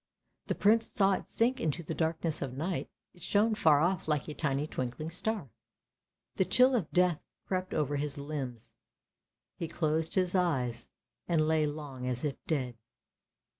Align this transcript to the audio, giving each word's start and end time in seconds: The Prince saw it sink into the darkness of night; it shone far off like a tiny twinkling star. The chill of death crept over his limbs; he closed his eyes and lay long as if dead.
The 0.47 0.55
Prince 0.55 0.87
saw 0.87 1.13
it 1.13 1.29
sink 1.29 1.59
into 1.59 1.83
the 1.83 1.93
darkness 1.93 2.41
of 2.41 2.57
night; 2.57 2.89
it 3.13 3.21
shone 3.21 3.53
far 3.53 3.81
off 3.81 4.07
like 4.07 4.27
a 4.27 4.33
tiny 4.33 4.65
twinkling 4.65 5.11
star. 5.11 5.51
The 6.37 6.43
chill 6.45 6.73
of 6.73 6.89
death 6.91 7.19
crept 7.45 7.75
over 7.75 7.97
his 7.97 8.17
limbs; 8.17 8.73
he 9.57 9.67
closed 9.67 10.15
his 10.15 10.33
eyes 10.33 10.89
and 11.27 11.41
lay 11.47 11.67
long 11.67 12.07
as 12.07 12.25
if 12.25 12.35
dead. 12.47 12.77